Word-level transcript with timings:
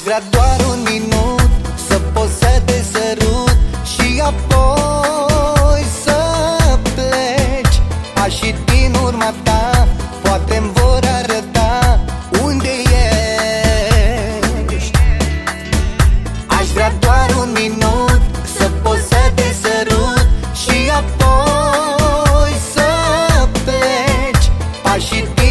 vrea 0.00 0.22
doar 0.30 0.60
un 0.70 0.86
minut 0.90 1.50
Să 1.88 1.98
pot 2.12 2.28
să 2.38 2.62
te 2.64 2.82
sărut 2.92 3.56
Și 3.84 4.22
apoi 4.24 5.84
să 6.04 6.18
pleci. 6.82 7.80
Pașii 8.14 8.54
din 8.64 8.94
urma 9.04 9.34
ta 9.42 9.88
Poate-mi 10.22 10.70
vor 10.72 11.00
arăta 11.18 12.00
Unde 12.42 12.68
ești. 14.68 14.98
Aș 16.46 16.66
vrea 16.66 16.92
doar 16.98 17.30
un 17.40 17.52
minut 17.60 18.20
Să 18.58 18.70
pot 18.82 18.98
să 19.08 19.30
te 19.34 19.54
sărut 19.62 20.26
Și 20.54 20.90
apoi 20.90 22.52
să 22.74 22.88
pleci. 23.64 24.50
Pașii 24.82 25.28
din 25.34 25.43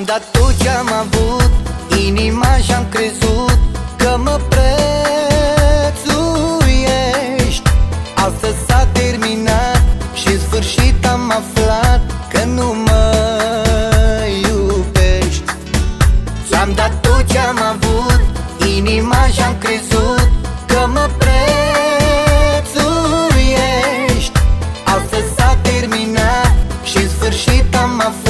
Ți-am 0.00 0.18
dat 0.18 0.30
tot 0.30 0.54
ce-am 0.62 0.92
avut 0.92 1.50
Inima 2.06 2.56
și-am 2.64 2.86
crezut 2.88 3.58
Că 3.96 4.16
mă 4.22 4.40
prețuiești. 4.48 4.82
Astăzi 8.14 8.56
s-a 8.68 8.88
terminat 8.92 9.82
și 10.14 10.28
în 10.28 10.38
sfârșit 10.38 11.06
am 11.06 11.30
aflat 11.30 12.00
Că 12.32 12.44
nu 12.44 12.74
mă 12.86 13.14
iubești. 14.48 15.42
Ți-am 16.48 16.72
dat 16.74 17.00
tot 17.00 17.24
ce-am 17.32 17.58
avut 17.72 18.20
Inima 18.76 19.26
și-am 19.32 19.56
crezut 19.58 20.28
Că 20.66 20.88
mă 20.92 21.10
prețuiești. 21.18 22.82
Astăzi 24.84 25.34
s-a 25.36 25.58
terminat 25.62 26.52
și 26.84 26.96
în 26.96 27.08
sfârșit 27.08 27.76
am 27.76 28.00
aflat 28.00 28.00
Că 28.02 28.06
nu 28.06 28.26
mă 28.26 28.29